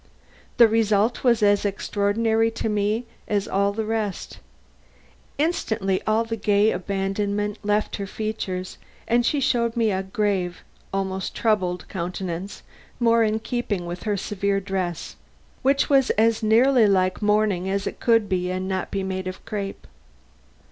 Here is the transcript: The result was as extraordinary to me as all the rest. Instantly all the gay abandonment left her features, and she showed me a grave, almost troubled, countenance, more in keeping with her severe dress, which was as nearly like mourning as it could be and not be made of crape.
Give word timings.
The 0.57 0.67
result 0.67 1.23
was 1.23 1.43
as 1.43 1.63
extraordinary 1.63 2.49
to 2.49 2.67
me 2.67 3.05
as 3.27 3.47
all 3.47 3.71
the 3.71 3.85
rest. 3.85 4.39
Instantly 5.37 6.01
all 6.07 6.23
the 6.23 6.35
gay 6.35 6.71
abandonment 6.71 7.59
left 7.63 7.97
her 7.97 8.07
features, 8.07 8.79
and 9.07 9.23
she 9.23 9.39
showed 9.39 9.77
me 9.77 9.91
a 9.91 10.01
grave, 10.01 10.63
almost 10.91 11.35
troubled, 11.35 11.87
countenance, 11.87 12.63
more 12.99 13.21
in 13.23 13.37
keeping 13.37 13.85
with 13.85 14.01
her 14.01 14.17
severe 14.17 14.59
dress, 14.59 15.17
which 15.61 15.87
was 15.87 16.09
as 16.17 16.41
nearly 16.41 16.87
like 16.87 17.21
mourning 17.21 17.69
as 17.69 17.85
it 17.85 17.99
could 17.99 18.27
be 18.27 18.49
and 18.49 18.67
not 18.67 18.89
be 18.89 19.03
made 19.03 19.27
of 19.27 19.45
crape. 19.45 19.85